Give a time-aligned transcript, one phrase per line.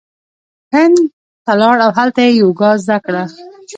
[0.73, 0.97] هند
[1.45, 3.23] ته لاړ او هلته یی یوګا زړه کړه